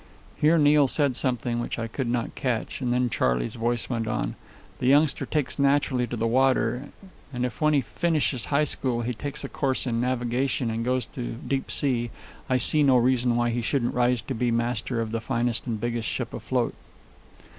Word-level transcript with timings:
Here 0.35 0.57
Neil 0.57 0.87
said 0.87 1.15
something 1.15 1.59
which 1.59 1.77
I 1.77 1.85
could 1.85 2.07
not 2.09 2.33
catch, 2.33 2.81
and 2.81 2.91
then 2.91 3.07
Charley's 3.07 3.53
voice 3.53 3.87
went 3.87 4.07
on: 4.07 4.33
"The 4.79 4.87
youngster 4.87 5.27
takes 5.27 5.59
naturally 5.59 6.07
to 6.07 6.17
the 6.17 6.25
water, 6.25 6.89
and 7.31 7.45
if 7.45 7.61
when 7.61 7.75
he 7.75 7.81
finishes 7.81 8.45
high 8.45 8.63
school 8.63 9.03
he 9.03 9.13
takes 9.13 9.43
a 9.43 9.47
course 9.47 9.85
in 9.85 10.01
navigation 10.01 10.71
and 10.71 10.83
goes 10.83 11.05
deep 11.05 11.69
sea, 11.69 12.09
I 12.49 12.57
see 12.57 12.81
no 12.81 12.97
reason 12.97 13.35
why 13.35 13.51
he 13.51 13.61
shouldn't 13.61 13.93
rise 13.93 14.23
to 14.23 14.33
be 14.33 14.49
master 14.49 15.01
of 15.01 15.11
the 15.11 15.21
finest 15.21 15.67
and 15.67 15.79
biggest 15.79 16.09
ship 16.09 16.33
afloat." 16.33 16.73